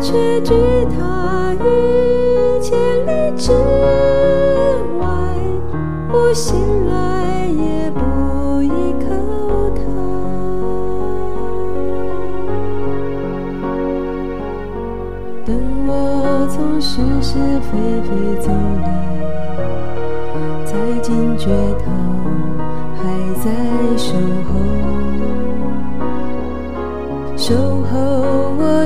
[0.00, 0.54] 却拒
[0.96, 2.70] 他于千
[3.06, 3.52] 里之
[4.98, 5.06] 外，
[6.08, 8.00] 不醒来也不
[8.62, 9.06] 依靠
[9.76, 9.82] 他。
[15.44, 15.48] 等
[15.86, 15.90] 我
[16.48, 18.08] 从是是非非
[18.40, 18.48] 走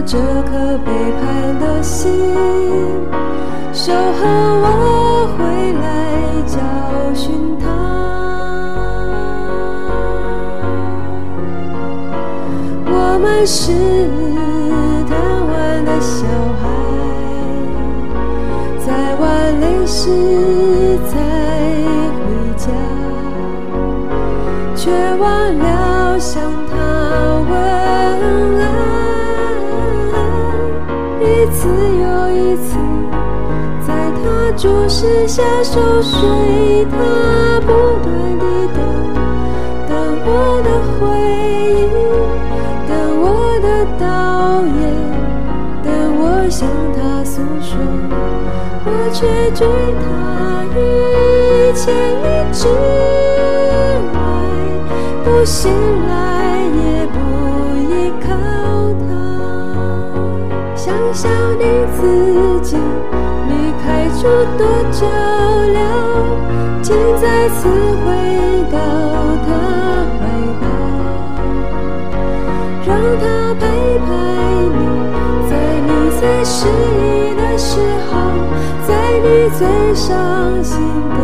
[0.06, 2.10] 这颗背叛的心，
[3.72, 4.20] 守候
[4.60, 5.84] 我回来
[6.46, 6.58] 教
[7.14, 7.24] 训
[7.58, 7.64] 他。
[12.86, 13.72] 我们是
[34.56, 37.68] 注视下熟睡，他不
[38.02, 38.44] 断地
[38.74, 38.78] 等，
[39.88, 39.92] 等
[40.26, 40.28] 我
[40.62, 41.00] 的回
[41.80, 41.84] 应。
[43.98, 44.02] 导
[44.64, 44.78] 演，
[45.82, 47.76] 等我向他诉说，
[48.86, 49.60] 我却拒
[50.00, 50.04] 他
[50.74, 50.74] 于
[51.74, 51.84] 千
[52.22, 52.66] 里之
[54.14, 54.16] 外，
[55.22, 55.70] 不醒
[56.08, 56.12] 来
[56.80, 57.14] 也不
[57.76, 57.92] 依
[58.22, 58.26] 靠
[59.04, 59.06] 他。
[60.74, 61.62] 想想你
[61.96, 62.00] 自
[62.62, 62.76] 己
[64.24, 65.78] 开诸多久了，
[66.80, 68.08] 竟再次回
[68.72, 68.78] 到
[69.44, 69.48] 他
[70.18, 70.24] 怀
[70.62, 70.64] 抱，
[72.86, 72.88] 让
[73.20, 73.62] 他陪
[73.98, 74.08] 伴
[74.72, 74.80] 你，
[75.50, 75.52] 在
[75.82, 76.22] 你最。
[76.42, 77.78] 失意的时
[78.10, 78.12] 候，
[78.86, 79.26] 在你
[79.58, 80.78] 最伤心
[81.10, 81.18] 的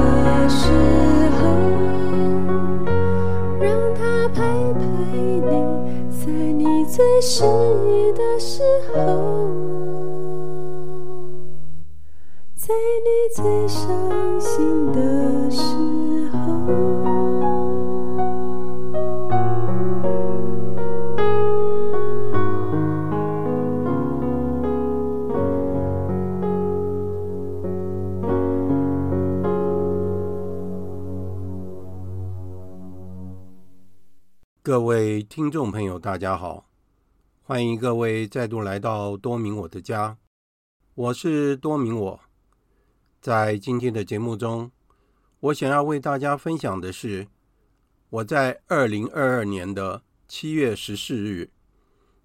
[0.48, 0.68] 时
[1.40, 1.40] 候，
[3.60, 4.42] 让他陪
[4.74, 4.82] 陪
[5.16, 5.50] 你，
[6.10, 8.62] 在你最失意的时
[8.94, 9.39] 候，
[34.70, 36.70] 各位听众朋友，大家好，
[37.42, 40.16] 欢迎各位再度来到多明我的家，
[40.94, 42.20] 我是多明我。
[43.20, 44.70] 在今天的节目中，
[45.40, 47.26] 我想要为大家分享的是
[48.10, 51.50] 我在二零二二年的七月十四日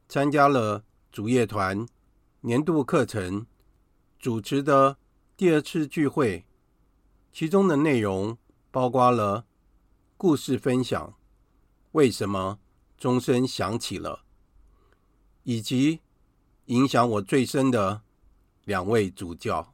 [0.08, 1.84] 参加了主业团
[2.42, 3.48] 年度课程
[4.20, 5.00] 主持的
[5.36, 6.46] 第二次聚会，
[7.34, 8.38] 其中的内容
[8.70, 9.46] 包括了
[10.16, 11.16] 故事分享。
[11.96, 12.60] 为什么
[12.98, 14.20] 钟声响起了？
[15.44, 16.02] 以及
[16.66, 18.02] 影响我最深的
[18.66, 19.72] 两位主教。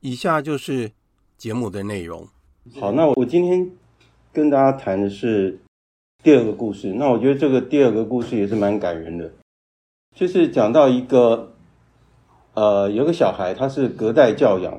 [0.00, 0.92] 以下就是
[1.38, 2.28] 节目的内容。
[2.78, 3.70] 好，那我今天
[4.34, 5.58] 跟大家谈的是
[6.22, 6.92] 第二个故事。
[6.92, 9.32] 那我觉得这个第二个故事也是蛮感人的，
[10.14, 11.54] 就是讲到一个
[12.52, 14.78] 呃，有个小孩，他是隔代教养，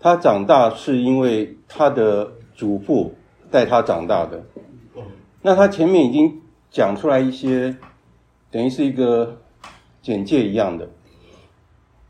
[0.00, 3.14] 他长大是因为他的祖父
[3.52, 4.44] 带他长大的。
[5.46, 7.76] 那他前面已经讲出来一些，
[8.50, 9.42] 等于是一个
[10.02, 10.88] 简介一样的。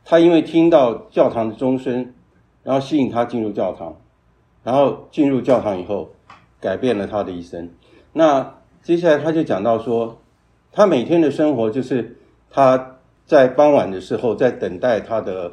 [0.06, 2.14] 他因为听到教堂的钟声，
[2.62, 3.94] 然后吸引他进入教堂，
[4.64, 6.08] 然后进入教堂以后，
[6.62, 7.68] 改变了他的一生。
[8.14, 10.16] 那接下来他就讲到说，
[10.72, 12.16] 他每天的生活就是
[12.48, 12.96] 他
[13.26, 15.52] 在傍晚的时候在等待他的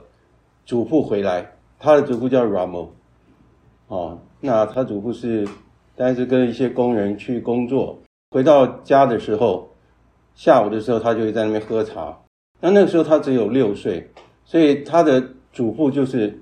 [0.65, 1.51] 祖父回来。
[1.79, 2.91] 他的祖父叫 Ramo，
[3.87, 5.45] 哦，那他祖父是。
[5.95, 7.99] 但是跟一些工人去工作，
[8.31, 9.69] 回到家的时候，
[10.33, 12.17] 下午的时候他就会在那边喝茶。
[12.59, 14.09] 那那个时候他只有六岁，
[14.43, 16.41] 所以他的祖父就是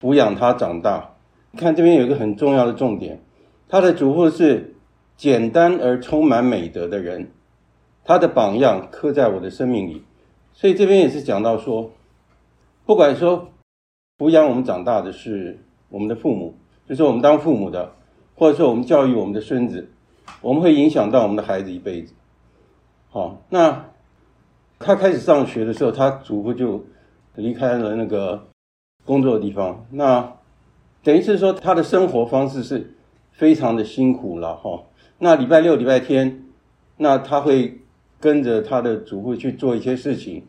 [0.00, 1.14] 抚养他长大。
[1.56, 3.20] 看这边有一个很重要的重点，
[3.68, 4.74] 他的祖父是
[5.16, 7.30] 简单而充满美德的人，
[8.04, 10.02] 他的榜样刻在我的生命里。
[10.52, 11.90] 所以这边也是讲到说，
[12.84, 13.48] 不管说
[14.18, 15.58] 抚养我们长大的是
[15.88, 16.54] 我们的父母，
[16.86, 17.94] 就是我们当父母的。
[18.40, 19.90] 或者说，我们教育我们的孙子，
[20.40, 22.14] 我们会影响到我们的孩子一辈子。
[23.10, 23.84] 好，那
[24.78, 26.82] 他开始上学的时候，他祖父就
[27.34, 28.48] 离开了那个
[29.04, 29.84] 工作的地方。
[29.90, 30.32] 那
[31.02, 32.94] 等于是说，他的生活方式是
[33.30, 34.84] 非常的辛苦了哈。
[35.18, 36.44] 那礼拜六、礼拜天，
[36.96, 37.78] 那他会
[38.18, 40.42] 跟着他的祖父去做一些事情，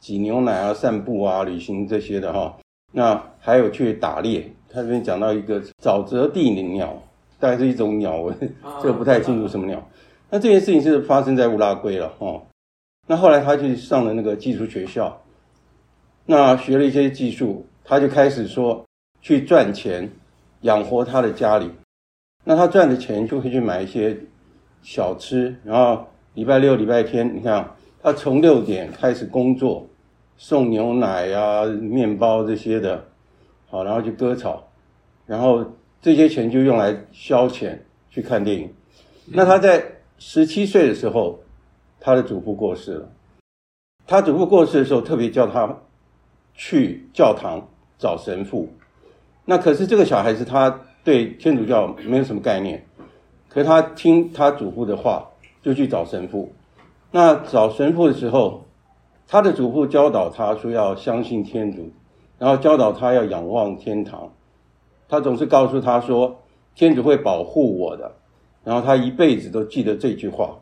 [0.00, 2.58] 挤牛奶啊、散步啊、旅行这些的哈。
[2.92, 4.52] 那还有去打猎。
[4.68, 7.00] 他这边讲到一个沼泽地灵鸟，
[7.38, 8.32] 大概是一种鸟，我
[8.82, 9.86] 这个不太清楚什么鸟。
[10.30, 12.42] 那这件事情是发生在乌拉圭了哈。
[13.06, 15.22] 那后来他去上了那个技术学校，
[16.26, 18.84] 那学了一些技术，他就开始说
[19.22, 20.10] 去赚钱
[20.62, 21.70] 养活他的家里。
[22.44, 24.16] 那他赚的钱就可以去买一些
[24.82, 27.70] 小吃，然后礼拜六、礼拜天，你看
[28.02, 29.86] 他从六点开始工作，
[30.36, 33.04] 送牛奶啊、面包这些的，
[33.70, 34.68] 好，然后去割草，
[35.26, 35.64] 然后
[36.00, 37.78] 这些钱就用来消遣
[38.10, 38.72] 去看电影。
[39.26, 39.84] 那他在
[40.18, 41.40] 十七岁的时候。
[42.00, 43.08] 他的祖父过世了，
[44.06, 45.78] 他祖父过世的时候，特别叫他
[46.54, 47.68] 去教堂
[47.98, 48.68] 找神父。
[49.44, 52.86] 那可是这个小孩子，他对天主教没有什么概念，
[53.48, 55.28] 可是他听他祖父的话，
[55.60, 56.52] 就去找神父。
[57.10, 58.64] 那找神父的时候，
[59.26, 61.90] 他的祖父教导他说要相信天主，
[62.38, 64.32] 然后教导他要仰望天堂。
[65.08, 66.38] 他总是告诉他说，
[66.74, 68.12] 天主会保护我的，
[68.64, 70.58] 然后他一辈子都记得这句话。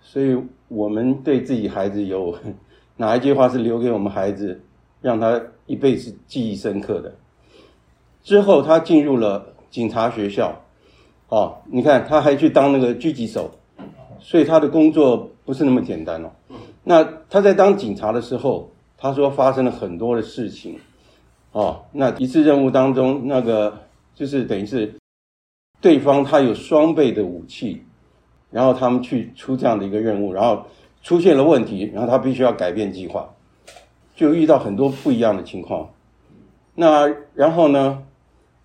[0.00, 0.38] 所以，
[0.68, 2.34] 我们对自己孩子有
[2.96, 4.60] 哪一句话是留给我们孩子，
[5.02, 7.14] 让他一辈子记忆深刻的？
[8.22, 10.60] 之后，他进入了警察学校，
[11.28, 13.50] 哦，你看，他还去当那个狙击手，
[14.18, 16.30] 所以他的工作不是那么简单哦。
[16.84, 20.78] 那他在当警察的时候，他说发生了很多的事情，
[21.58, 23.80] 哦，那一次任务当中，那个
[24.14, 24.94] 就是等于是
[25.80, 27.82] 对方他有双倍的武器。
[28.50, 30.64] 然后他们去出这样的一个任务，然后
[31.02, 33.28] 出现了问题，然后他必须要改变计划，
[34.16, 35.90] 就遇到很多不一样的情况。
[36.74, 38.02] 那然后呢，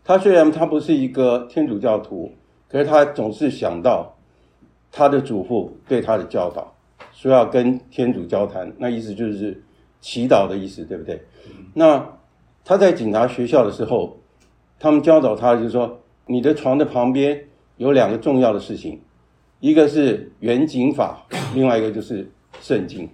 [0.05, 2.31] 他虽然他不是一个天主教徒，
[2.69, 4.15] 可是他总是想到
[4.89, 6.73] 他的祖父对他的教导，
[7.11, 9.61] 说要跟天主交谈，那意思就是
[9.99, 11.21] 祈祷的意思，对不对？
[11.73, 12.01] 那
[12.65, 14.17] 他在警察学校的时候，
[14.79, 19.01] 他们教导他就是说，你的床的旁边有两个重要的事情。
[19.59, 21.25] 一个是远景法，
[21.55, 22.29] 另外一个就是
[22.59, 23.09] 圣经。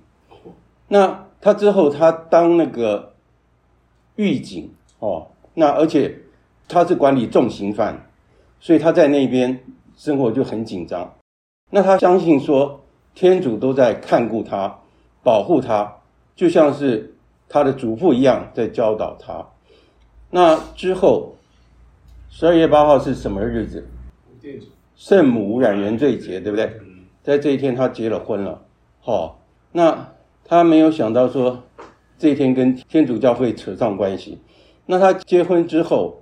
[0.88, 3.13] 那他之后他当那个
[4.16, 6.18] 狱警哦，那而且
[6.68, 8.10] 他是管理重刑犯，
[8.60, 9.60] 所以他在那边
[9.96, 11.13] 生活就很紧张。
[11.69, 12.81] 那他相信说
[13.13, 14.79] 天主都在看顾他，
[15.22, 15.98] 保护他，
[16.36, 17.15] 就像是
[17.50, 19.46] 他的祖父一样在教导他。
[20.29, 21.36] 那之后
[22.29, 23.86] 十二月八号是什么日子？
[24.96, 26.72] 圣母无染原罪节，对不对？
[27.24, 28.62] 在这一天，他结了婚了。
[29.01, 29.36] 好、哦，
[29.72, 30.10] 那
[30.46, 31.63] 他没有想到说
[32.18, 34.39] 这一天跟天主教会扯上关系。
[34.86, 36.22] 那他结婚之后，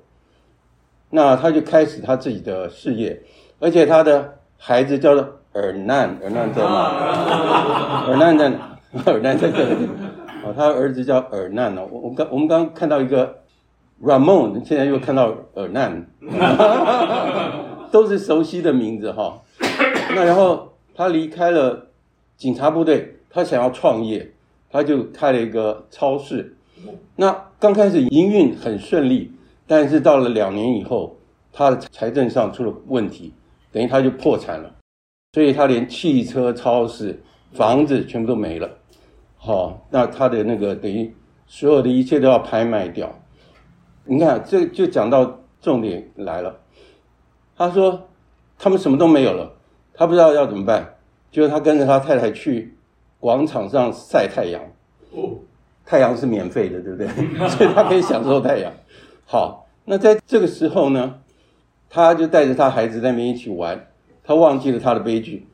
[1.10, 3.22] 那他就开始他自己的事业，
[3.60, 8.05] 而且他的孩子叫做尔难，尔难在哪？
[8.07, 8.77] 尔难在哪？
[9.05, 9.75] 尔难在这里。
[10.47, 11.87] 哦，他儿子叫尔难哦。
[11.91, 13.39] 我我刚我们刚看到一个
[14.01, 16.07] Ramon，现在又看到尔难。
[17.91, 19.41] 都是熟悉的名字哈，
[20.13, 21.87] 那然后他离开了
[22.35, 24.29] 警察部队，他想要创业，
[24.69, 26.57] 他就开了一个超市。
[27.15, 29.31] 那刚开始营运很顺利，
[29.65, 31.17] 但是到了两年以后，
[31.53, 33.33] 他的财政上出了问题，
[33.71, 34.69] 等于他就破产了，
[35.31, 37.17] 所以他连汽车、超市、
[37.53, 38.69] 房子全部都没了。
[39.47, 43.17] 好，那他的那个等于所有的一切都要拍卖掉。
[44.03, 46.59] 你看，这就讲到重点来了。
[47.55, 48.09] 他说
[48.59, 49.53] ：“他们什么都没有了，
[49.93, 50.95] 他不知道要怎么办。
[51.31, 52.77] 就是他跟着他太太去
[53.21, 54.61] 广场上晒太阳。
[55.85, 57.07] 太阳是免费的，对不对？
[57.47, 58.73] 所以他可以享受太阳。
[59.25, 61.21] 好，那在这个时候呢，
[61.89, 63.87] 他就带着他孩子在那边一起玩。
[64.25, 65.47] 他忘记了他的悲剧，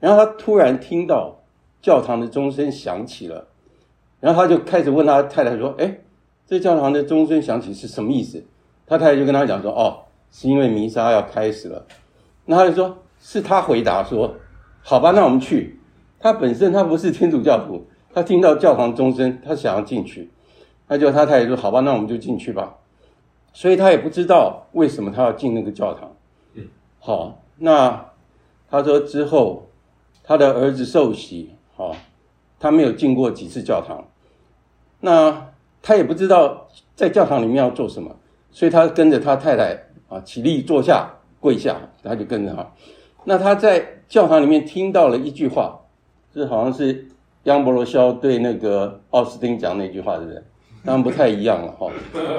[0.00, 1.37] 然后他突然听到
[1.80, 3.48] 教堂的钟声响起了，
[4.20, 5.98] 然后他就开始问他太太说：‘哎，
[6.46, 8.44] 这教堂的钟声响起是什么意思？’
[8.86, 11.86] 他太太就跟他讲说：‘哦。’是因为弥撒要开始了，
[12.44, 14.34] 那他就说，是他回答说，
[14.82, 15.80] 好吧，那我们去。
[16.20, 20.30] 他本身他不是天主教徒，他听到教堂钟声，他想要进去，
[20.86, 22.76] 那就他太太说，好吧，那我们就进去吧。
[23.54, 26.14] 所以他也不知道为什么他要进那个教堂。
[26.98, 28.10] 好，那
[28.70, 29.70] 他说之后
[30.22, 31.57] 他的儿子受洗，好，
[32.58, 34.04] 他没有进过几次教堂，
[35.00, 35.50] 那
[35.82, 38.16] 他也不知道在教堂里面要做什么，
[38.50, 39.84] 所以他跟着他太太。
[40.08, 41.06] 啊，起立，坐下，
[41.38, 42.66] 跪下，他就跟着他。
[43.24, 45.78] 那他在教堂里面听到了一句话，
[46.32, 47.06] 这好像是
[47.42, 50.42] 杨伯罗肖对那个奥斯汀讲那句话，对不对？
[50.82, 51.92] 当然不太一样了哈。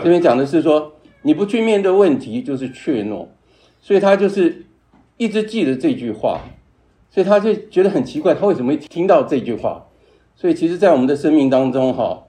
[0.04, 3.28] 这边讲的是说，你不去面对问题就是怯懦，
[3.80, 4.66] 所以他就是
[5.18, 6.40] 一直记得这句话，
[7.12, 9.86] 所以他就觉得很奇怪，他为什么会听到这句话？
[10.40, 12.24] 所以其实，在我们的生命当中哈，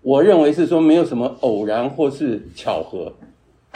[0.00, 3.12] 我认为是说没有什么偶然或是巧合，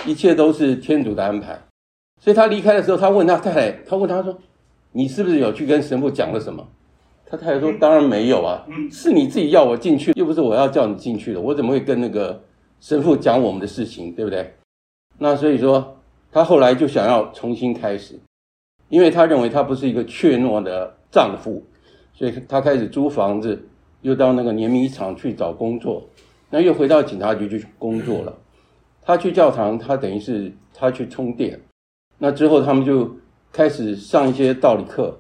[0.07, 1.61] 一切都是天主的安排。
[2.19, 4.39] 所以他离开的时候，他问他太太，他问他说
[4.93, 6.67] ：“你是不是有去跟神父讲了什么？”
[7.29, 11.41] 他太太说：“当然没有啊，是你自己要我进去，又不是我要叫你进去的。
[11.43, 12.43] 我怎么会跟那个
[12.81, 14.55] 神父讲我们的事情，对不对？”
[15.21, 15.99] 那所以说，
[16.33, 18.19] 他后来就想要重新开始，
[18.89, 21.63] 因为他认为他不是一个怯懦的丈夫，
[22.17, 23.65] 所以他开始租房子，
[24.01, 26.03] 又到那个碾米厂去找工作，
[26.51, 28.37] 那又回到警察局去工作了。
[29.03, 31.61] 他去教堂，他等于是他去充电。
[32.19, 33.09] 那之后，他们就
[33.53, 35.17] 开始上一些道理课，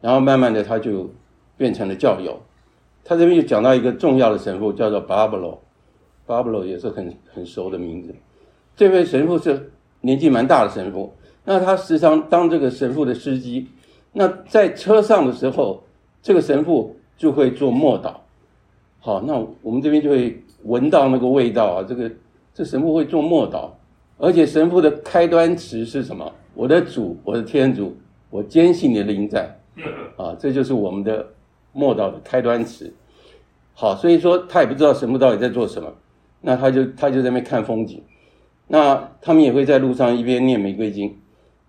[0.00, 1.08] 然后慢慢的他就。
[1.54, 2.40] 变成了教友，
[3.04, 5.62] 他这边又讲到一个重要的神父，叫做巴布罗，
[6.26, 8.12] 巴布罗也是很很熟的名字。
[8.74, 9.70] 这位神父是
[10.00, 13.68] 年纪蛮大的神父，那他时常当这个神父的司机。
[14.12, 15.84] 那在车上的时候，
[16.22, 18.14] 这个神父就会做默祷。
[19.00, 22.10] 好，那我们这边就会闻到那个味道啊，这个
[22.54, 23.68] 这神父会做默祷，
[24.16, 26.32] 而且神父的开端词是什么？
[26.54, 27.96] 我的主，我的天主，
[28.30, 29.58] 我坚信你的灵在。
[30.16, 31.26] 啊，这就是我们的。
[31.74, 32.92] 默祷的开端词，
[33.72, 35.90] 好，所以说他也不知道神父到底在做什么，
[36.42, 38.02] 那他就他就在那边看风景，
[38.66, 41.16] 那他们也会在路上一边念玫瑰经，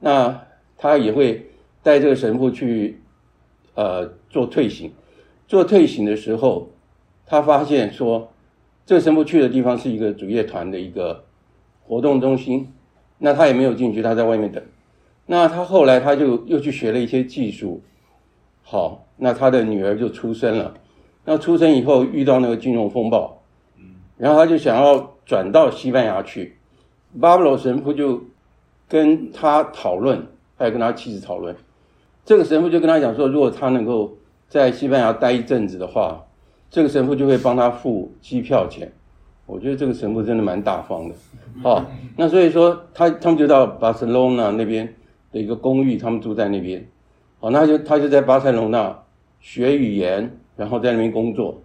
[0.01, 0.41] 那
[0.77, 1.49] 他也会
[1.81, 2.99] 带这个神父去，
[3.75, 4.91] 呃，做退行，
[5.47, 6.69] 做退行的时候，
[7.25, 8.31] 他发现说，
[8.85, 11.23] 这神父去的地方是一个主业团的一个
[11.83, 12.71] 活动中心，
[13.17, 14.63] 那他也没有进去，他在外面等，
[15.25, 17.81] 那他后来他就又去学了一些技术。
[18.61, 20.73] 好，那他的女儿就出生了。
[21.25, 23.41] 那出生以后遇到那个金融风暴，
[24.17, 26.57] 然后他就想要转到西班牙去。
[27.19, 28.21] 巴布罗神父就
[28.87, 30.27] 跟他讨论，
[30.57, 31.55] 还有跟他妻子讨论。
[32.25, 34.13] 这个神父就跟他讲说，如果他能够
[34.47, 36.23] 在西班牙待一阵子的话，
[36.69, 38.91] 这个神父就会帮他付机票钱。
[39.45, 41.15] 我觉得这个神父真的蛮大方的。
[41.61, 44.95] 好，那所以说他他们就到巴塞隆纳那边
[45.31, 46.87] 的一个公寓，他们住在那边。
[47.41, 48.97] 哦，那就他就在巴塞隆纳
[49.41, 51.61] 学语言，然后在那边工作。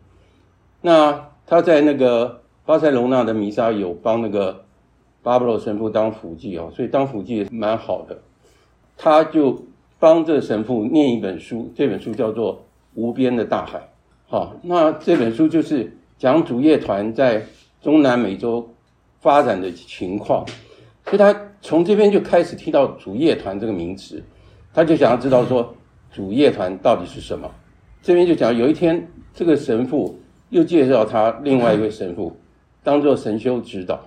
[0.81, 4.65] 那他在那个巴塞隆纳的弥撒有帮那个
[5.23, 8.19] 巴布罗神父当辅祭哦，所以当辅祭蛮好的。
[8.97, 9.63] 他就
[9.99, 12.55] 帮这个神父念一本书，这本书叫做
[12.95, 13.79] 《无边的大海》。
[14.27, 17.45] 好，那这本书就是讲主业团在
[17.81, 18.69] 中南美洲
[19.21, 20.47] 发展的情况，
[21.05, 24.23] 所以他从这边就开始提到主业团这个名词。
[24.73, 25.75] 他就想要知道说，
[26.13, 27.51] 主业团到底是什么？
[28.01, 30.17] 这边就讲有一天，这个神父
[30.51, 32.37] 又介绍他另外一位神父，
[32.85, 34.01] 当做神修指导。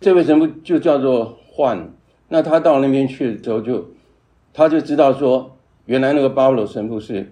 [0.00, 1.90] 这位神父就叫做幻。
[2.28, 3.84] 那他到那边去的时候，就
[4.58, 7.30] 他就知道说，原来那个巴布罗神父是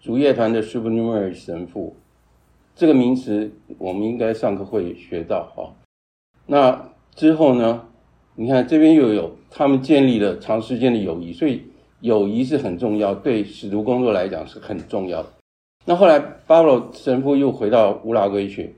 [0.00, 1.96] 主乐团的 supernumerary 神父。
[2.76, 5.74] 这个名词我们应该上课会学到哈。
[6.46, 7.82] 那之后呢，
[8.36, 11.62] 你看这边又有他们建立了长时间的友谊，所以。
[12.02, 15.28] 友谊是很重要，对使徒工作来讲是很重要的。
[15.84, 18.74] 那后来巴布罗神父又回到乌拉圭去，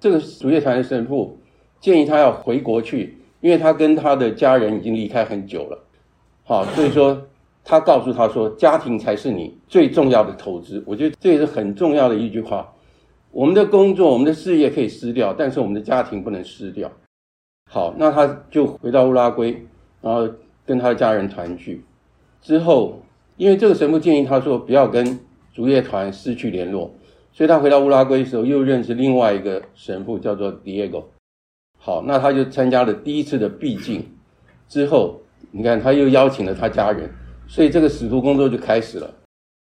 [0.00, 1.36] 这个主乐团的神父
[1.78, 5.78] 建议他要回国去，因为他跟他的家人已经离开很久了。
[6.46, 7.26] 好，所以说
[7.64, 10.82] 他告诉他说，家庭才是你最重要的投资。
[10.86, 12.70] 我觉得这也是很重要的一句话。
[13.30, 16.92] 我们的工作、我们的事业可以失掉，但是我们的家庭不能失掉。
[17.70, 19.66] 好，那他就回到乌拉圭，
[20.02, 20.28] 然后
[20.66, 21.82] 跟他的家人团聚。
[22.42, 23.00] 之后，
[23.38, 25.18] 因为这个神父建议他说不要跟
[25.52, 26.94] 竹叶团失去联络，
[27.32, 31.04] 所以他回到乌拉圭的时候又认识另外一个神父，叫做 Diego。
[31.78, 34.04] 好，那他就参加了第一次的避静。
[34.68, 35.20] 之后，
[35.56, 37.08] 你看他又邀请了他家人，
[37.46, 39.08] 所以这个使徒工作就开始了。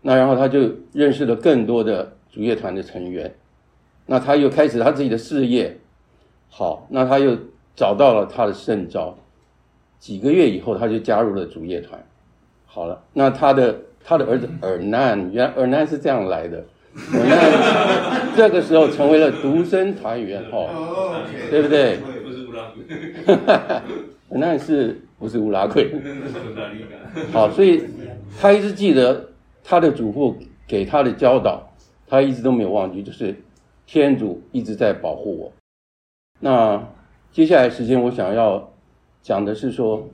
[0.01, 3.35] 那然后他就认识了更多的主业团的成员。
[4.07, 5.77] 那他又开始他自己的事业。
[6.49, 7.37] 好，那他又
[7.75, 9.19] 找到了他的圣招。
[9.99, 12.01] 几个月以后，他就加入了主业团。
[12.65, 16.65] 好了，那他的他的儿子尔南，原来尔南是这样来的，
[17.13, 21.97] 尔南这个时候成为了独生团员，哦，对不对？
[22.25, 23.35] 不是乌拉圭，
[24.31, 25.91] 尔南是不是乌拉圭？
[27.33, 27.85] 好，所以
[28.39, 29.31] 他一直记得
[29.65, 30.37] 他的祖父
[30.67, 31.63] 给他的教导，
[32.07, 33.35] 他一直都没有忘记，就是
[33.87, 35.53] 天主一直在保护我。
[36.41, 36.87] 那
[37.31, 38.73] 接下来时间我想要
[39.23, 40.07] 讲的是说。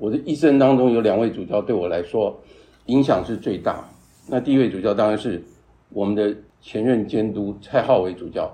[0.00, 2.40] 我的一生当中有两位主教对我来说
[2.86, 3.84] 影响是最大。
[4.28, 5.42] 那第一位主教当然是
[5.88, 8.48] 我们的前任监督蔡浩伟主教。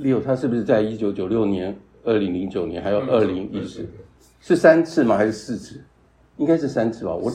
[0.00, 3.86] Leo 他是不是在一九九六年、二零零九年还有二零一四，
[4.46, 5.16] 是三次吗？
[5.16, 5.82] 还是四次？
[6.36, 7.12] 应该是三次吧。
[7.12, 7.28] 我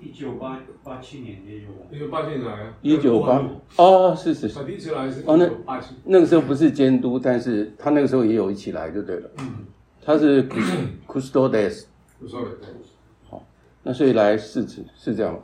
[0.00, 2.74] 一九八八七年也有，一九八七年来啊。
[2.82, 3.40] 一九八
[3.76, 4.64] 哦，是是是。
[4.64, 5.48] 第一次来是哦，那
[6.02, 9.30] 那个时候不是监督，但是他那个时候也有一起来就对了。
[9.38, 9.64] 嗯，
[10.04, 10.42] 他是
[11.06, 11.84] custodes。
[12.20, 12.90] custodes，
[13.30, 13.46] 好，
[13.84, 15.38] 那所以来四次是这样吗？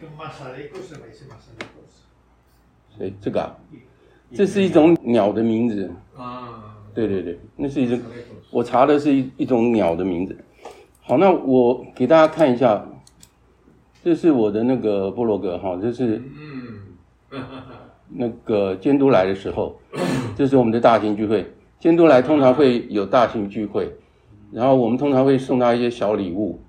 [0.00, 2.98] 跟马萨雷古斯没是马萨雷古斯。
[2.98, 3.56] 所以这个啊，
[4.34, 5.88] 这是一种鸟的名字。
[6.16, 8.00] 啊，对对对，那是一种，
[8.50, 10.36] 我查的是一一种鸟的名字。
[11.02, 12.86] 好，那我给大家看一下，
[14.04, 16.22] 这是我的那个部落格哈，这是
[17.30, 17.40] 嗯，
[18.08, 19.76] 那个监督来的时候，
[20.36, 21.46] 这是我们的大型聚会。
[21.78, 23.90] 监督来通常会有大型聚会，
[24.52, 26.60] 然后我们通常会送他一些小礼物。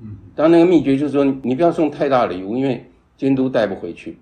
[0.00, 2.84] 嗯，当然那个秘诀就是说，你不要送太大礼物，因为
[3.16, 4.18] 监督带不回去。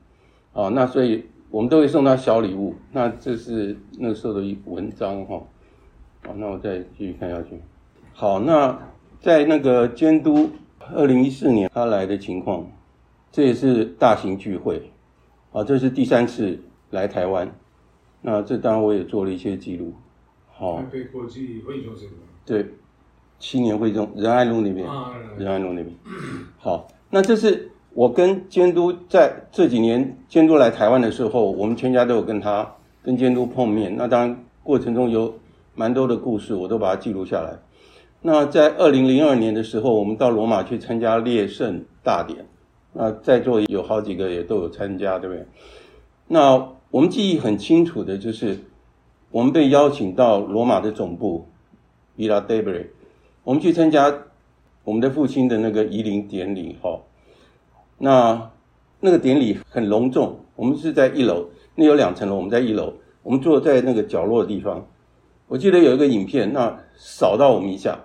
[0.53, 2.75] 啊，那所以我们都会送他小礼物。
[2.91, 5.41] 那这是那个时候的一文章哈。
[6.25, 7.61] 好，那我再继续看下去。
[8.13, 8.79] 好，那
[9.21, 10.51] 在那个监督
[10.95, 12.67] 二零一四年他来的情况，
[13.31, 14.91] 这也是大型聚会。
[15.53, 16.59] 啊，这是第三次
[16.91, 17.53] 来台湾。
[18.21, 19.93] 那这当然我也做了一些记录。
[20.51, 22.09] 好，台北国际会议中心。
[22.47, 22.67] 对，
[23.39, 25.95] 七年会中仁爱路那边，啊，仁爱路那边。
[26.57, 33.95] 好，那这是我跟监督在这几年监督来台湾的时候，我们全家都有跟他跟监督碰面。
[33.97, 35.35] 那当然过程中有
[35.75, 37.59] 蛮多的故事，我都把它记录下来。
[38.21, 42.47] 那在二零零二年的时候，我们到罗马去参加列圣大典。
[42.93, 45.47] 那在座有好几个也都有参加，对不对？
[46.29, 48.59] 那我们记忆很清楚的就是。
[49.31, 51.47] 我们被邀请到罗马的总部
[52.19, 52.89] ，Villa Debole，
[53.45, 54.15] 我们去参加
[54.85, 56.77] 我们的父亲的那个移灵典礼。
[56.83, 57.01] 哈，
[57.97, 58.51] 那
[59.01, 64.87] 那个典礼很隆重，我们是在一楼，那有两层楼，我们在一楼，我们坐在那个角落的地方。
[65.53, 67.99] 我记得有一个影片，那扫到我们一下，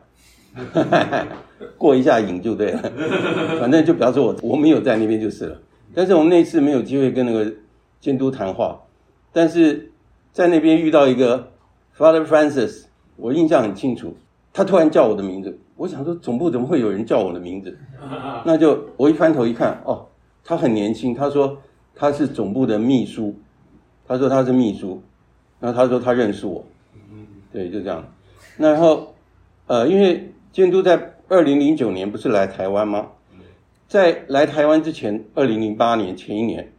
[1.79, 2.91] 过一下瘾就对了，
[3.57, 5.57] 反正就表示我我没有在那边就是了。
[5.95, 7.49] 但是我们那次没有机会跟那个
[8.01, 8.81] 监督谈话，
[9.31, 9.91] 但是。
[10.33, 11.47] 在那边遇到一个
[11.97, 12.83] Father Francis，
[13.15, 14.15] 我印象很清楚，
[14.53, 17.75] 他突然叫我的名字，我想说总部怎么会有人叫我的名字？
[18.45, 20.05] 那就我一翻头一看，哦，
[20.43, 21.57] 他很年轻，他说
[21.95, 23.35] 他是总部的秘书，
[24.07, 25.01] 他说他是秘书，
[25.59, 26.63] 然后他说他认识我，
[27.57, 28.13] 对，就这样。
[28.57, 29.15] 然后，
[29.65, 33.07] 呃，因为监督在二零零九年不是来台湾吗？
[33.87, 36.71] 在来台湾之前，二零零八年前一年，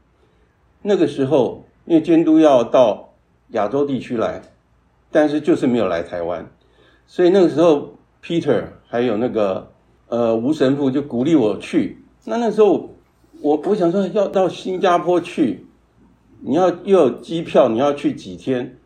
[0.83, 3.07] 那个时候因为监督要到。
[3.53, 4.43] 亚洲地区来，
[5.11, 6.47] 但是就是没有来台湾，
[7.07, 9.73] 所以那个时候 Peter 还有那个
[10.09, 12.05] 呃吴神父就鼓励我去。
[12.27, 12.91] 那那时候
[13.41, 15.65] 我我想说要到新加坡去，
[16.43, 18.77] 你要又有机票，你要去几天，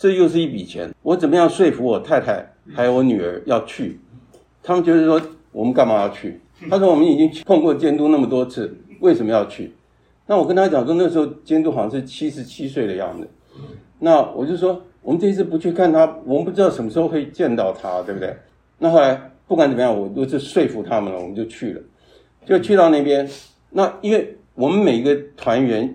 [0.00, 0.90] 这又是一笔钱。
[1.02, 4.00] 我怎么样说服我太太还有我女儿要去？
[4.62, 5.20] 他们觉得说
[5.52, 6.40] 我们干嘛要去？
[6.70, 9.74] 他说我们已经碰过监督那么多次，为什么要去？
[10.26, 13.28] 那我跟他讲说那时候监督好像是七十七岁的样子。
[13.98, 18.34] 那我就说，我们这次不去看他，我们不知道什么时候会见到他，对不对？
[18.78, 21.82] 那后来不管怎么样，我就是说服他们了，我们就去了，
[22.46, 23.28] 就去到那边。
[23.68, 25.94] 那因为我们每一个团员，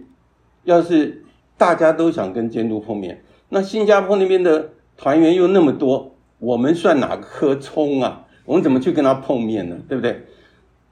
[0.65, 1.23] 要是
[1.57, 8.25] 大家都想跟监督碰面，那新加坡那边的团员又那么多，我们算哪颗葱啊？
[8.45, 9.77] 我们怎么去跟他碰面呢？
[9.88, 10.23] 对不对？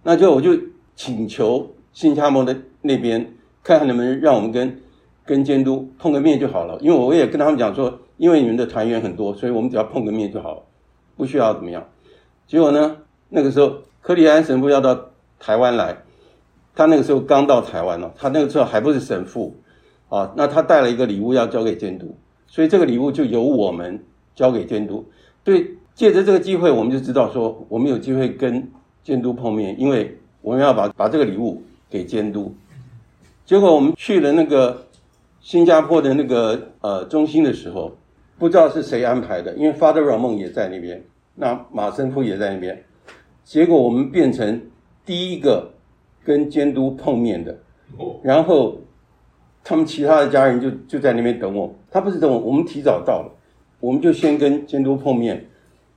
[0.03, 0.51] 那就我就
[0.95, 4.79] 请求新加坡的那边，看看能不能让我们跟。
[5.25, 10.63] 跟监督碰个面就好了，因为我也跟他们讲说，因为你们的团员很多，所以我们只要碰个面就好了，
[11.15, 11.87] 不需要怎么样。
[12.45, 12.97] 结果呢，
[13.29, 15.95] 那个时候柯里安神父要到台湾来，
[16.75, 19.55] 他那个时候刚到台湾了，他那个时候还不是神父
[20.09, 22.17] 啊，那他带了一个礼物要交给监督，
[22.53, 23.99] 所以这个礼物就由我们
[24.35, 25.03] 交给监督。
[25.43, 28.69] 所以借着这个机会，我们就知道说，我们有机会跟
[29.03, 32.53] 监督碰面，因为我们要把把这个礼物给监督。
[33.43, 34.85] 结果我们去了那个。
[35.45, 37.91] 新加坡的那个呃中心的时候，
[38.39, 41.03] 不知道是谁安排的，因为 Father Ramon 也在那边，
[41.35, 42.81] 那马神父也在那边，
[43.43, 44.61] 结果我们变成
[45.05, 45.69] 第一个
[46.23, 47.59] 跟监督碰面的，
[48.23, 48.77] 然后
[49.63, 53.31] 他们其他的家人就就在那边等我，他不是等我，我们提早到了，
[53.79, 55.45] 我们就先跟监督碰面，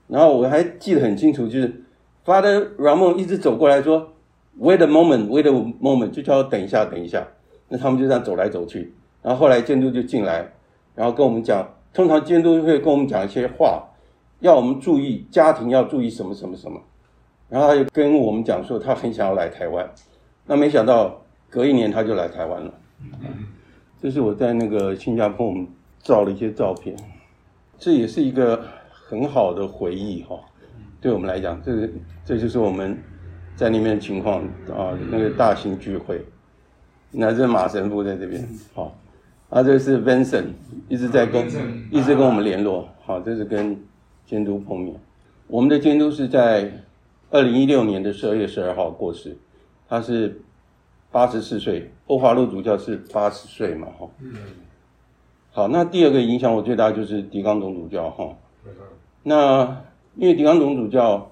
[0.09, 1.83] 然后我还记得很清楚，就是
[2.25, 4.13] Father Ramon 一直走过来说
[4.59, 7.29] Wait a moment, wait a moment，就叫我等一下，等一下，
[7.69, 8.95] 那他们就这样走来走去。
[9.21, 10.51] 然后后来监督就进来，
[10.95, 13.87] 然后跟我们讲，通常监督会跟我们讲一些话，
[14.41, 16.81] 要我们注意家庭要注意什么什么什么。
[17.51, 19.87] 然后他就跟我们讲说，他很想要来台湾。
[20.47, 22.73] 那没想到隔一年他就来台湾了。
[24.01, 25.67] 这是我在那个新加坡我们
[26.03, 26.97] 照了一些照片，
[27.79, 30.39] 这也是一个很好的回忆哈。
[31.01, 31.89] 对我们来讲，这
[32.25, 32.97] 这就是我们
[33.55, 36.25] 在那边的情况啊，那个大型聚会。
[37.11, 38.95] 那这马神父在这边，好，
[39.49, 40.47] 啊，这是 Vincent
[40.89, 41.47] 一直在跟
[41.91, 43.81] 一直跟我们联络，好，这是跟
[44.27, 44.95] 监督碰面。
[45.47, 46.71] 我们的监督是在
[47.31, 49.37] 二零一六年的十二月十二号过世，
[49.89, 50.41] 他是
[51.11, 54.09] 八十四岁，欧华路主教是八十岁嘛，哈。
[55.51, 58.37] 好，那第二个影响我最大就是狄刚总主教，哈。
[59.23, 59.83] 那
[60.17, 61.31] 因为狄刚总主教，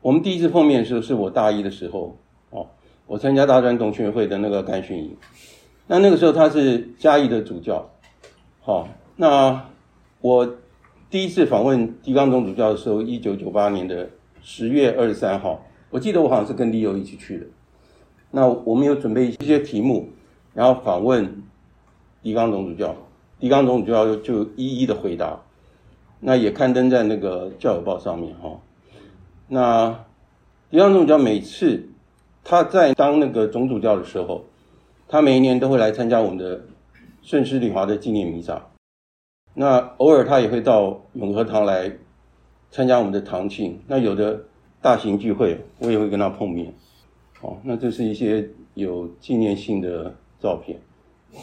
[0.00, 2.16] 我们第一次碰面的时候是我大一的时候，
[2.50, 2.66] 哦，
[3.06, 5.16] 我参加大专同学会的那个干训营，
[5.86, 7.90] 那那个时候他是嘉义的主教，
[8.60, 9.64] 好，那
[10.20, 10.56] 我。
[11.10, 14.10] 第一次访问狄刚总主教的时候，一九九八年的
[14.42, 17.46] 十月二十三号，我记得我好像是跟利友一起去的。
[18.36, 20.08] 那我们有准备一些题目，
[20.54, 21.40] 然后访问
[22.20, 22.96] 狄刚总主教，
[23.38, 25.40] 狄刚总主教就一一的回答。
[26.18, 28.60] 那也刊登在那个教友报上面哈。
[29.46, 30.04] 那
[30.68, 31.88] 狄刚总主教每次
[32.42, 34.44] 他在当那个总主教的时候，
[35.06, 36.60] 他每一年都会来参加我们的
[37.22, 38.60] 圣施礼华的纪念弥撒。
[39.54, 41.92] 那偶尔他也会到永和堂来
[42.72, 44.40] 参加我们的堂庆，那有的
[44.82, 46.74] 大型聚会，我也会跟他碰面。
[47.44, 50.80] 哦，那这是一些有纪念性的照片。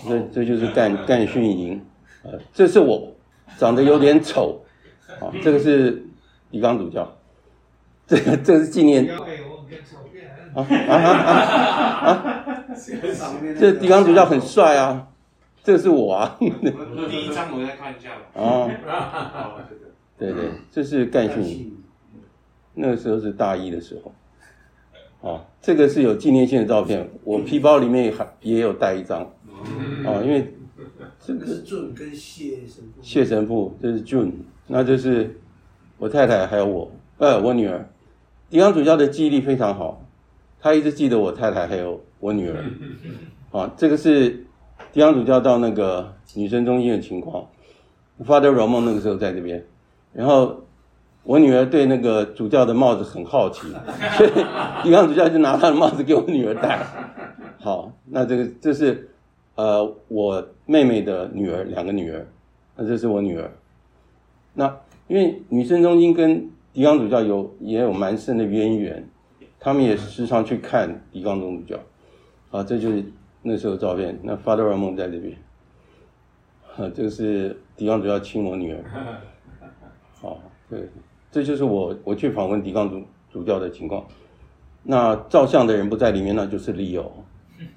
[0.08, 1.80] 这这就是干干训营，
[2.24, 3.14] 呃，这是我
[3.58, 4.62] 长得有点丑，
[5.20, 6.04] 啊，这个是
[6.50, 7.14] 李刚主教，
[8.08, 9.08] 这个这个是纪念。
[10.54, 12.58] 啊啊啊啊啊！
[13.58, 15.08] 这狄刚主教很帅啊。
[15.64, 16.38] 这是我啊！
[16.40, 18.10] 第一张我再看一下。
[18.34, 18.42] 吧。
[18.42, 18.68] 啊，
[20.18, 21.78] 对对，这是干训营，
[22.74, 24.12] 那个时候是大一的时候。
[25.22, 29.22] 哦，这个是有纪念性的照片，我皮包里面还也有带一张。
[30.06, 30.54] 哦，因为
[31.26, 33.02] 这个是 June 跟谢神父。
[33.02, 34.32] 谢神父，这是 June，
[34.68, 35.40] 那就是
[35.98, 37.88] 我太太还有我，呃，我女儿。
[38.50, 40.06] 迪昂主教的记忆力非常好，
[40.60, 42.64] 他一直记得我太太还有我女儿。
[43.52, 44.46] 啊，这个是。
[44.92, 47.48] 迪昂主教到那个女生中心的情况
[48.26, 49.64] ，Father Ramon 那个时候在这边，
[50.12, 50.66] 然后
[51.24, 53.68] 我女儿对那个主教的帽子很好奇，
[54.18, 54.30] 所以
[54.84, 56.80] 狄刚主教就拿他的帽子给我女儿戴。
[57.60, 59.10] 好，那这个这是
[59.56, 62.26] 呃我妹妹的女儿，两个女儿，
[62.76, 63.52] 那这是我女儿。
[64.54, 64.76] 那
[65.08, 69.08] 因为女生中心跟狄刚主教有也有蛮深的渊源，
[69.60, 71.80] 他们也时常去看狄刚总主教。
[72.52, 73.04] 啊，这就是。
[73.44, 75.36] 那时候照片，那 Father Ramon 在这边，
[76.78, 78.84] 啊，这个是狄刚主教亲我女儿，
[80.22, 80.88] 好，对，
[81.32, 84.06] 这就是我我去访问狄刚主主教的情况。
[84.84, 87.06] 那照相的人不在里面，那就是 Leo，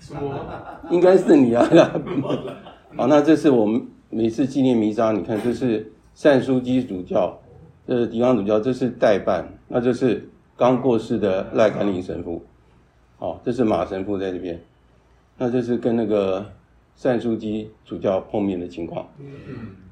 [0.90, 1.64] 应该是你啊，
[2.96, 7.38] 好，那这是我们每次纪念弥撒，你看这是善书基主教，
[7.86, 12.42] 这是狄刚主教，这是代办，那这是刚过世的赖甘霖神父，
[13.18, 14.58] 好，这是马神父在这边。
[15.36, 16.46] 那这是跟那个
[16.94, 19.06] 善书基主教碰面的情况，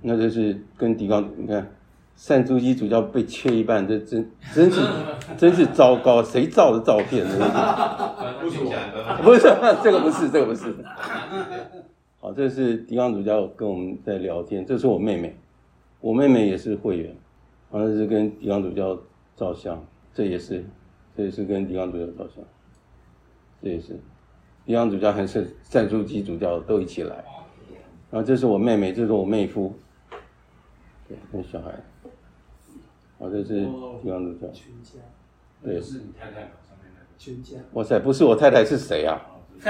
[0.01, 1.71] 那这是跟狄刚，你看
[2.17, 4.81] 单枢机主教被切一半，这真真是
[5.37, 7.27] 真是糟糕，谁照的照片？
[7.27, 9.41] 不是我，不是
[9.83, 10.75] 这个不是这个不是。
[12.21, 15.37] 好，这是狄刚主教跟我们在聊天，这是我妹妹，
[16.01, 17.17] 我妹妹也是会员，
[17.71, 18.97] 好像是跟狄刚主教
[19.35, 20.65] 照相，这也是
[21.17, 22.45] 这也是跟狄刚主教照相，
[23.61, 23.99] 这也是。
[24.65, 27.25] 狄刚主教还是善珠基主教都一起来，
[28.11, 29.75] 然后这是我妹妹，这是我妹夫，
[31.09, 31.75] 对，跟小孩，
[33.23, 34.99] 好，这是地方主教，全家，
[35.63, 39.23] 对，是你太太上面那个全家，哇塞，不是我太太是谁啊？
[39.63, 39.69] 你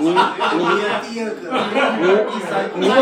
[0.00, 0.16] 你你
[1.04, 1.44] 第二个，
[2.00, 2.88] 你第三个，你。
[2.88, 2.96] 问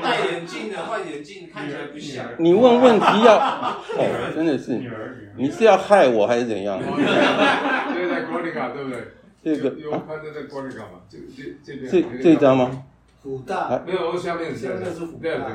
[0.00, 4.80] 戴眼镜的换眼镜看起来不像，你问问题要，哦，真的是，
[5.36, 6.78] 你是要害我还是怎样？
[6.80, 9.08] 这在郭里卡对不对？
[9.42, 11.00] 这个有看这在郭里卡吗？
[11.08, 12.84] 这这这边这这张吗？
[13.26, 15.50] 辅大没有，我下面下面是辅大，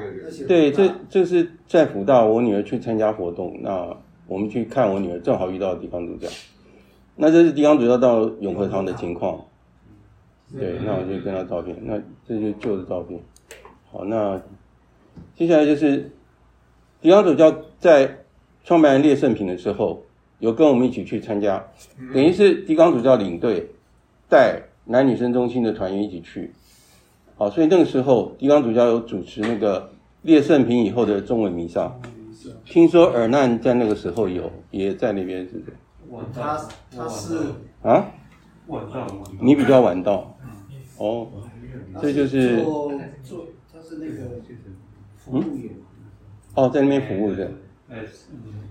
[0.46, 3.96] 对，这这是在辅大，我女儿去参加活动，那
[4.28, 6.28] 我们去看我女儿，正好遇到狄刚主教。
[7.16, 9.46] 那这是狄刚主教到永和堂的情况，
[10.52, 13.18] 对，那我就跟他照片，那这就是旧的照片。
[13.90, 14.42] 好，那
[15.38, 16.12] 接下来就是
[17.00, 18.18] 狄刚主教在
[18.66, 20.04] 创办人列圣品的时候，
[20.40, 21.66] 有跟我们一起去参加，
[22.14, 23.66] 等于是狄刚主教领队
[24.28, 26.52] 带男女生中心的团员一起去。
[27.42, 29.90] 好，所以那个时候狄刚主教有主持那个
[30.22, 31.92] 列圣品以后的中文弥撒，
[32.66, 35.74] 听说尔难在那个时候有也在那边，是不是？
[36.36, 36.64] 他
[36.96, 37.40] 他是
[37.82, 38.06] 啊，
[38.68, 39.08] 晚到，
[39.40, 40.38] 你比较晚到，
[41.00, 41.30] 哦，
[42.00, 42.92] 这就是做
[43.24, 44.40] 做他是那个
[45.18, 45.72] 服务员，
[46.54, 47.52] 哦，在那边服务的，
[47.90, 48.04] 哎，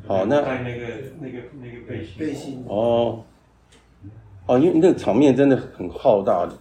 [0.07, 0.87] 好那带那个
[1.19, 2.65] 那个那个背心，背心。
[2.69, 3.25] 哦，
[4.47, 6.57] 哦，因为那个场面真的很浩大的，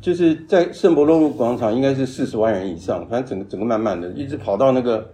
[0.00, 5.10] 就是在圣伯多禄广场应该是四十万人以上，反正整个整个满满的，一直跑到那个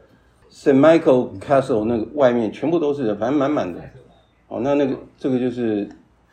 [0.50, 3.80] Saint Michael Castle 那个外面，全部都是人，反正满满的。
[4.48, 5.88] 哦，那那个这个就是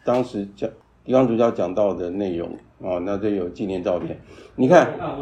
[0.06, 0.70] 当时讲
[1.04, 4.18] 狄刚主教讲到的内容哦，那这有纪念照片，
[4.56, 5.18] 你看那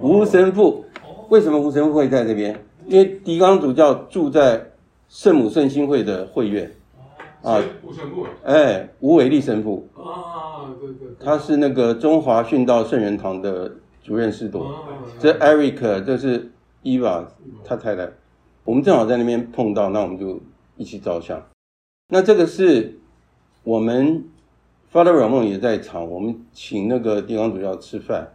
[0.00, 0.84] 吴神父，
[1.30, 2.54] 为什么吴神父会在这边？
[2.86, 4.62] 因为狄刚主教住在
[5.08, 6.70] 圣母圣心会的会院
[7.44, 13.70] 啊，吴神父哎，吴伟立神父，啊，对对，他是那个中华殉道圣人堂的
[14.02, 14.66] 主任司铎。
[15.18, 16.50] 这 Eric 这是
[16.82, 17.26] Eva
[17.62, 18.10] 他太太，
[18.64, 20.40] 我们正好在那边碰到，那我们就
[20.78, 21.40] 一起照相。
[22.08, 22.98] 那这个是
[23.62, 24.24] 我们
[24.90, 28.26] Father Ramon 也在场，我们请那个地方主教吃饭。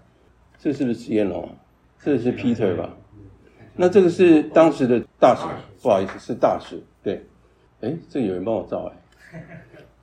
[0.59, 1.49] 这是不是实验龙？
[2.03, 2.95] 这是 Peter 吧？
[3.75, 5.47] 那这个是当时的大使，
[5.81, 6.83] 不好意思，是大使。
[7.01, 7.25] 对，
[7.81, 8.98] 哎，这有人帮我照哎。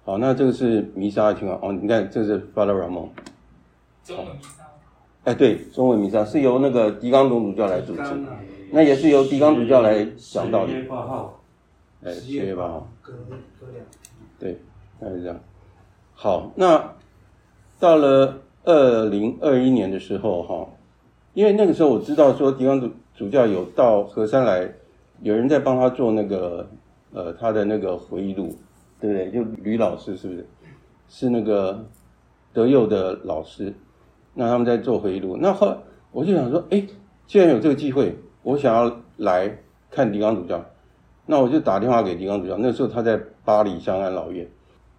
[0.05, 1.73] 好，那这个是弥撒的情况哦。
[1.73, 3.09] 你看，这是 Father Ramon。
[4.05, 4.65] 中文弥撒。
[5.25, 8.03] 哎，对，中文弥撒是由那个狄刚总主教来主持，
[8.71, 10.73] 那也是由狄刚主教来讲道的。
[10.73, 11.41] 十月八号。
[12.05, 12.89] 哎，十月八号。
[13.03, 13.13] 隔
[13.59, 13.85] 隔两。
[14.39, 14.53] 对，
[15.01, 15.41] 大概是这样。
[16.15, 16.95] 好，那
[17.81, 20.69] 到了二零二一年的时候，哈，
[21.35, 24.73] 因为那个时候我知道说狄刚主主教有到河山来，
[25.21, 26.69] 有人在帮他做那个
[27.13, 28.57] 呃他的那个回忆录，
[29.01, 29.31] 对不对？
[29.31, 30.47] 就吕老师是不是？
[31.09, 31.87] 是那个
[32.53, 33.73] 德佑的老师，
[34.35, 35.37] 那他们在做回忆录。
[35.41, 35.77] 那后来
[36.11, 36.85] 我就想说，哎，
[37.27, 39.59] 既然有这个机会，我想要来
[39.91, 40.65] 看狄刚主教。
[41.27, 44.49] 那我就打电话给狄刚主教，那时候他在巴黎香安老院，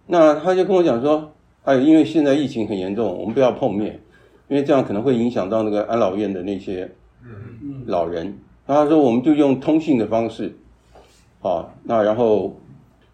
[0.06, 1.32] 那他就跟我讲说，
[1.64, 4.00] 哎，因为现在疫情很严重，我们不要碰面，
[4.48, 6.90] 因为这样可能会影响到那个安老院的那些
[7.86, 8.26] 老人。
[8.66, 10.54] 然后他说，我们就用通信的方式，
[11.40, 12.58] 好，那然后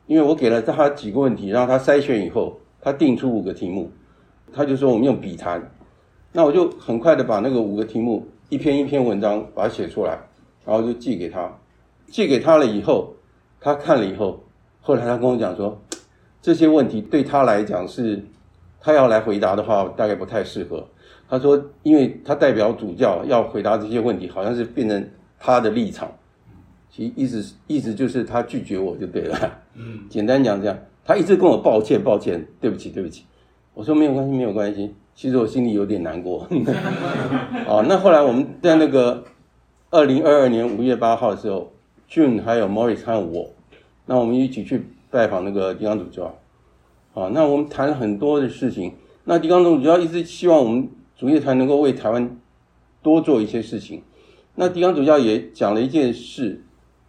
[0.07, 3.91] 因为我给了他几个问题，让他筛选以后，他定出五个题目，
[4.53, 5.71] 他就说我们用笔谈，
[6.33, 10.19] 那我就很快的把那个五个题目一篇一篇文章把它写出来，
[10.65, 11.51] 然后就寄给他。
[12.09, 13.15] 寄给他了以后，
[13.61, 14.45] 他看了以后，
[14.81, 15.81] 后来他跟我讲说，
[16.43, 18.23] 这些问题对他来讲是，
[18.81, 20.87] 他要来回答的话，大概不太适合。
[21.27, 26.13] 他说，因为他代表主教要回答这些问题，好像是变成他的立场。
[26.95, 29.59] 其实意思意思就是他拒绝我就对了。
[29.75, 33.25] 嗯，简单讲这样，他一直跟我抱歉抱歉，对不起对不起。
[33.73, 36.47] 我说没有关系没有关系，其实我心里有点难过。
[37.67, 39.25] 哦，那后来我们在那个
[39.91, 41.73] 二零二二年五月八号的时候。
[42.07, 43.51] June 还有 Morris 和我，
[44.07, 46.39] 那我们一起去拜访那个狄刚主教，
[47.15, 48.93] 啊，那我们谈了很多的事情。
[49.25, 52.39] 那狄刚主教一直希望我们主业团能够为台湾
[53.03, 54.03] 多做一些事情。
[54.55, 56.63] 那狄刚主教也讲了一件事，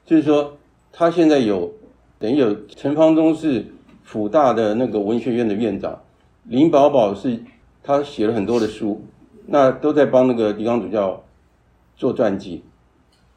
[0.05, 0.57] 就是说
[0.91, 1.73] 他现在有
[2.19, 3.65] 等于有陈方中是
[4.03, 6.01] 辅大的那个文学院的院长，
[6.43, 7.39] 林宝宝是
[7.83, 9.01] 他写了很多的书，
[9.47, 11.23] 那都在帮那个狄刚主教
[11.95, 12.63] 做传记。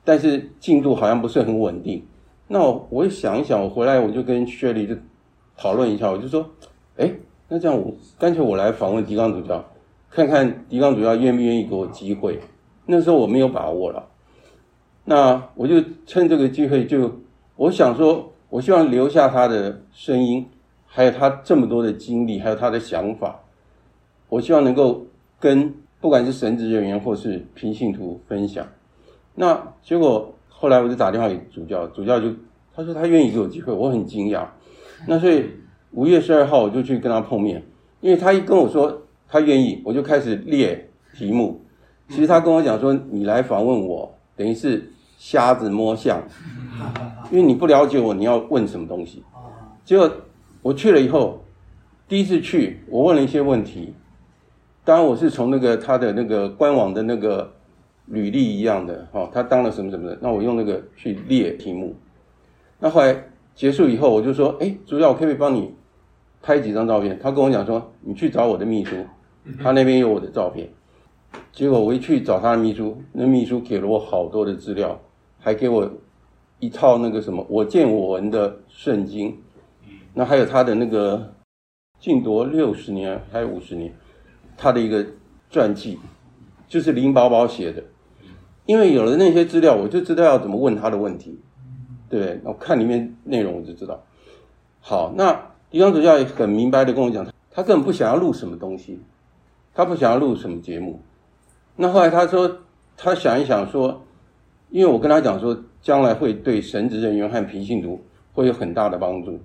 [0.05, 2.03] 但是进度好像不是很稳定，
[2.47, 4.95] 那我我想一想，我回来我就跟薛丽就
[5.55, 6.49] 讨论一下，我就说，
[6.97, 7.13] 哎，
[7.49, 9.63] 那这样我干脆我来访问狄刚主教，
[10.09, 12.41] 看看狄刚主教愿不愿意给我机会。
[12.87, 14.09] 那时候我没有把握了，
[15.09, 17.11] 那我就趁这个机会就，
[17.57, 20.47] 我想说，我希望留下他的声音，
[20.85, 23.41] 还有他这么多的经历，还有他的想法，
[24.29, 25.07] 我希望能够
[25.41, 28.67] 跟不管是神职人员或是平信徒分享。
[29.35, 32.31] 那结果后来我就打电话给主教，主教就
[32.77, 34.47] 他说他愿意给我机会，我很惊讶。
[35.07, 35.47] 那所以
[35.93, 37.63] 五月十二号我就去跟他碰面，
[38.03, 41.59] 因为他一跟我说他愿意，我就开始列题目。
[42.11, 46.23] 其实他跟我讲说，你来访问我，等于是瞎子摸象，
[47.31, 49.23] 因为你不了解我，你要问什么东西。
[49.85, 50.11] 结果
[50.63, 51.45] 我去了以后，
[52.09, 53.93] 第一次去我问了一些问题，
[54.83, 57.53] 当然我是从那个他的那个官网的那个。
[58.11, 61.95] 履历一样的，哈，他当了什么什么的，那我用那个去列题目。
[62.79, 63.15] 那后来
[63.55, 65.75] 结束以后，我就说，哎，主教，我可不可以帮你
[66.41, 67.19] 拍几张照片？
[67.23, 68.97] 他跟我讲说，你去找我的秘书，
[69.63, 70.67] 他那边有我的照片。
[71.53, 74.99] 结果我一去找他的秘书，那秘书给了我好多的资料，
[75.39, 75.91] 还给我
[76.59, 79.37] 一套那个什么我见我闻的圣经，
[80.15, 81.35] 那还有他的那个
[81.99, 83.93] 晋铎六十年还有五十年，
[84.57, 85.07] 他的一个
[85.51, 85.99] 传记，
[86.69, 87.83] 就是林宝宝写的。
[88.67, 91.39] 因为有了那些资料，我就知道要怎么问他的问题。
[92.11, 92.41] 对不对？
[92.43, 94.03] 我看里面内容我就知道。
[94.81, 95.31] 好，那
[95.71, 98.99] 狄刚主教也很明白的跟我讲，他根本不想要录什么东西，
[99.75, 101.03] 他不想要录什么节目。
[101.77, 102.61] 那后来他说，
[102.97, 104.03] 他想一想说，
[104.71, 108.01] 因为我跟他讲说，将来会对神职人员和平信徒
[108.33, 109.39] 会有很大的帮助。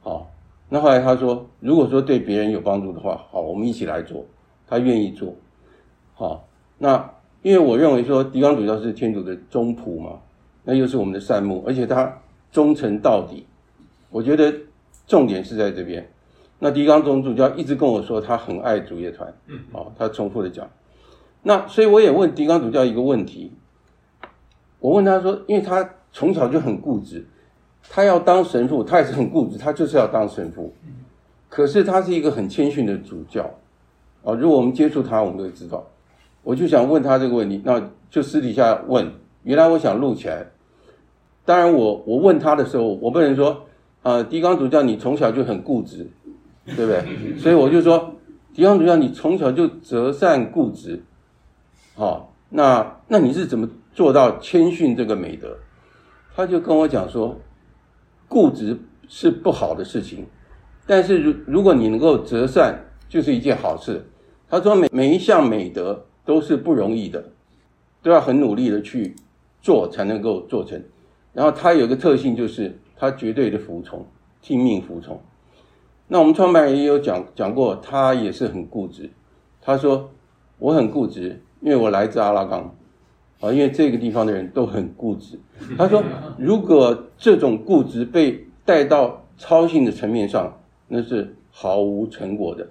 [0.00, 0.30] 好，
[0.68, 4.24] 那后来他说，如果说对别人有帮助的话，好，我们一起来做，
[4.66, 5.34] 他愿意做。
[6.14, 6.46] 好，
[6.78, 7.10] 那
[7.42, 10.18] 因为我认为说，狄刚主教是天主的忠仆嘛，
[10.64, 13.46] 那又是我们的善牧，而且他忠诚到底，
[14.10, 14.54] 我觉得。
[15.06, 16.10] 重点是在这边。
[16.58, 20.66] 那狄刚总主教一直跟我说，他很爱主业团，嗯，好，他重复的讲。
[21.42, 23.52] 那所以我也问狄刚主教一个问题，
[24.84, 27.24] 我问他说，因为他从小就很固执，
[27.88, 30.74] 他要当神父，他也是很固执，他就是要当神父。
[31.48, 33.48] 可是他是一个很谦逊的主教，
[34.22, 35.82] 啊，如果我们接触他，我们都知道。
[36.42, 39.10] 我就想问他这个问题，那就私底下问。
[39.44, 40.46] 原来我想录起来，
[41.46, 43.64] 当然我我问他的时候，我不能说。
[44.02, 46.06] 啊，狄刚主教，你从小就很固执，
[46.66, 47.38] 对不对？
[47.38, 48.16] 所以我就说，
[48.52, 51.02] 狄刚主教，你从小就择善固执，
[51.94, 55.56] 好、那那你是怎么做到谦逊这个美德？
[56.34, 57.40] 他就跟我讲说，
[58.28, 58.78] 固执
[59.08, 60.26] 是不好的事情，
[60.86, 62.78] 但是如如果你能够折善，
[63.08, 64.04] 就是一件好事。
[64.50, 67.32] 他说每每一项美德都是不容易的，
[68.02, 69.16] 都要很努力的去
[69.62, 70.82] 做才能够做成。
[71.32, 72.78] 然后他有个特性就是。
[72.96, 74.06] 他绝对的服从，
[74.40, 75.20] 听命服从。
[76.06, 79.10] 那我们创办人也有讲讲过，他也是很固执。
[79.60, 80.10] 他说
[80.58, 82.72] ：“我很固执，因为我来自阿拉冈，
[83.44, 85.38] 啊，因为这个地方的人都很固执。”
[85.76, 86.02] 他说
[86.38, 90.52] ：“如果这种固执被带到操行的层面上，
[90.88, 92.66] 那是毫无成果的。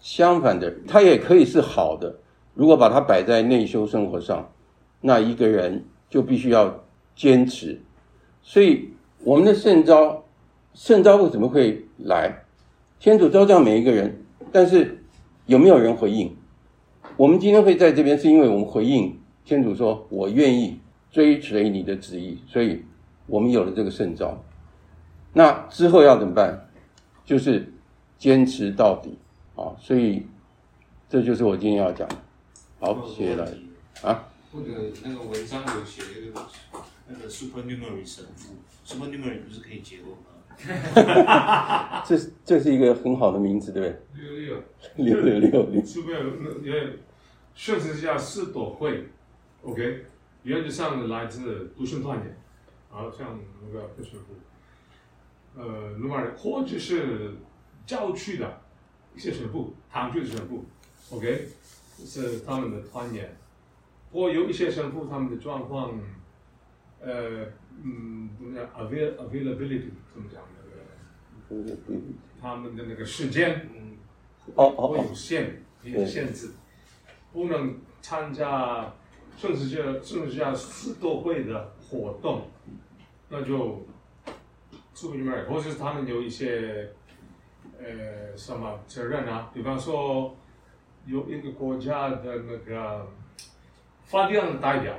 [0.00, 2.14] 相反的，他也可以是好的。
[2.54, 4.50] 如果把它摆在内修生活上，
[5.00, 6.84] 那一个人就必须要
[7.14, 7.80] 坚持。
[8.42, 8.90] 所以。”
[9.24, 10.22] 我们的圣召，
[10.74, 12.44] 圣召为什么会来？
[13.00, 14.20] 天主召叫每一个人，
[14.52, 15.02] 但是
[15.46, 16.30] 有没有人回应？
[17.16, 20.80] 我们今天会在这边，是因为我们回应天主说：“我愿意
[21.10, 22.82] 追随你的旨意。”所以，
[23.26, 24.42] 我们有了这个圣召。
[25.32, 26.68] 那之后要怎么办？
[27.24, 27.72] 就是
[28.18, 29.18] 坚持到底
[29.56, 29.74] 啊！
[29.78, 30.26] 所以，
[31.08, 32.16] 这就是我今天要讲的。
[32.80, 33.52] 好，谢谢大家。
[34.08, 34.28] 啊？
[34.52, 34.66] 或者
[35.02, 36.40] 那个文章有写一个
[37.08, 38.54] 那个 supernumerary 神父。
[38.86, 40.16] Supernumerary 不是可以结婚吗？
[42.06, 44.00] 这这是一个很好的名字，对不对？
[44.96, 45.82] 六六六六六。
[46.72, 46.98] 为
[47.54, 49.08] 圣十字架四朵会
[49.64, 50.04] ，OK，
[50.42, 52.36] 原则上来自独生锻炼，
[52.90, 57.34] 好像那个不神父，呃，另外或者是
[57.84, 58.60] 郊区的
[59.14, 60.64] 一些神父，堂区的神父
[61.10, 61.48] ，OK，
[62.04, 63.36] 是他们的锻炼，
[64.12, 65.98] 或有一些神父他们的状况，
[67.00, 67.46] 呃。
[67.82, 70.40] 嗯，怎么讲？avail availability 怎么讲
[71.50, 72.00] 那个？
[72.40, 73.96] 他们的那个时间，嗯，
[74.54, 76.52] 哦哦会有限，有限制，
[77.32, 78.94] 不能参加
[79.36, 82.48] 圣十字架圣十字架四朵会的活动，
[83.28, 83.82] 那就
[84.94, 86.90] 祝你们或者是他们有一些
[87.78, 89.50] 呃什么责任啊？
[89.52, 90.36] 比方说，
[91.06, 93.06] 有一个国家的那个
[94.04, 94.94] 发电的代表。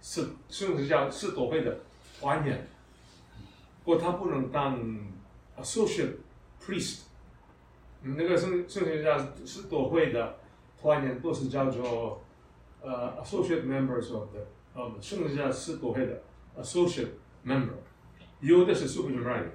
[0.00, 1.80] 是圣十字架四朵会的
[2.18, 2.66] 团员，
[3.84, 4.78] 不过他不能当
[5.60, 6.12] associate
[6.62, 7.00] priest。
[8.00, 10.36] 那个圣圣十字架四朵会的
[10.80, 12.22] 团员都是叫做
[12.82, 14.40] 呃 associate members of the
[14.74, 16.22] 呃圣十字架四朵会的
[16.60, 17.10] associate
[17.44, 17.74] member，
[18.40, 19.50] 有的是 supernumerary，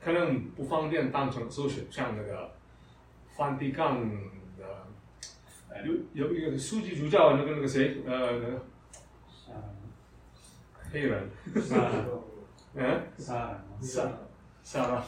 [0.00, 2.50] 可能不方便当成 associate，像那个
[3.36, 4.08] 梵蒂冈
[4.58, 4.64] 的
[5.84, 8.62] 有有一个书记主教那个那个谁呃那个。
[10.92, 11.26] 黑人，
[12.74, 14.12] 嗯，杀了，杀，
[14.62, 15.02] 杀了。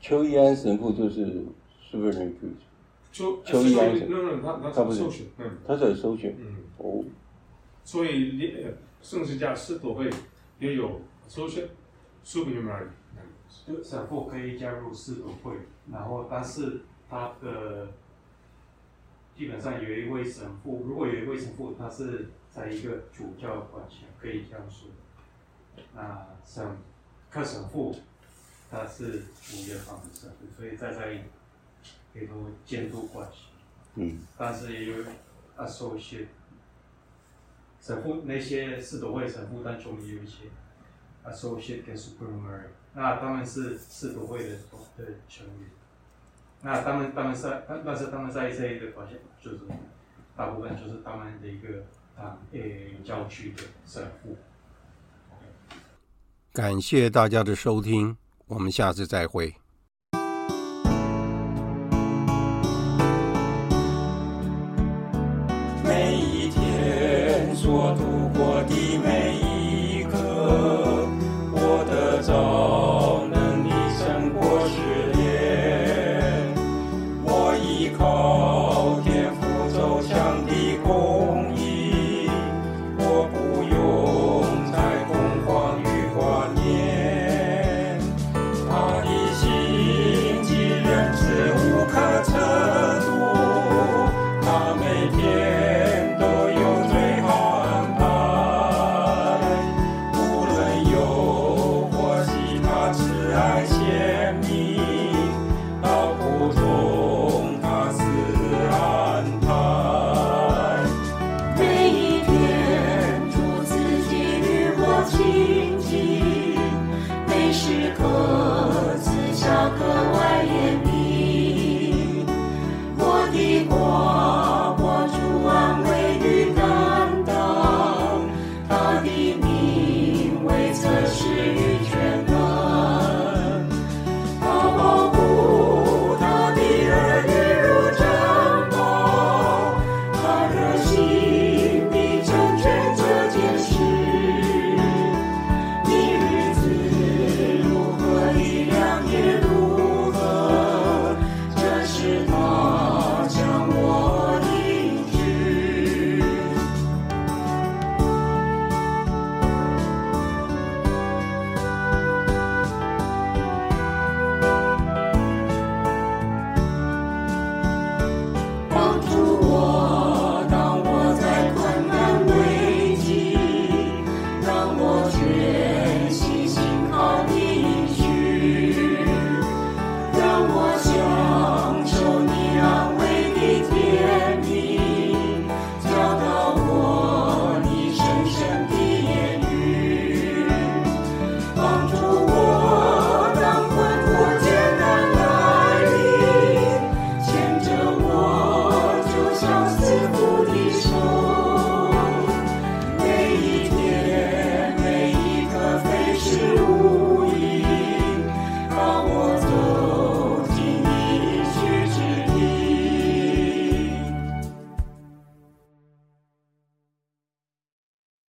[0.00, 1.46] 邱一安神父就是
[1.90, 2.34] supernumerary。
[3.16, 4.42] 邱邱一安神父，
[4.74, 7.04] 他不是，嗯，他是首选，嗯，哦。
[7.84, 8.66] 所以，
[9.00, 10.10] 圣十字架四朵会
[10.58, 11.68] 也有首选
[12.24, 12.88] ，supernumerary。
[13.66, 15.56] 就神父可以加入四朵会，
[15.90, 17.88] 然后但是他的
[19.34, 22.28] 基本上有一位神父，如果有一位神父，他是。
[22.48, 24.88] 在一个主教管辖可以这样说，
[25.94, 26.66] 那神
[27.28, 27.94] 克神父，
[28.70, 31.12] 他是主教方的神父，所以在这
[32.20, 33.46] 里可以做监督关系。
[33.94, 34.20] 嗯。
[34.38, 35.04] 但是也有
[35.56, 36.26] associate
[37.80, 40.44] 神父那些四朵会神父当中也有一些
[41.24, 44.56] associate 跟 supernumerary，那他们是四朵会的
[44.96, 45.68] 的成员。
[46.62, 49.60] 那他们他们在但但是他们在这一个关系就是
[50.36, 51.84] 大部分就是他们的一个。
[52.16, 54.34] 啊，诶，郊区的神父。
[56.50, 59.54] 感谢大家的收听，我们下次再会。